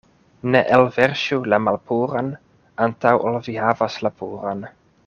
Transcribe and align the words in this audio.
Ne 0.53 0.61
elverŝu 0.77 1.39
la 1.53 1.59
malpuran, 1.67 2.33
antaŭ 2.87 3.15
ol 3.31 3.41
vi 3.49 3.57
havas 3.67 4.03
la 4.09 4.15
puran. 4.23 4.69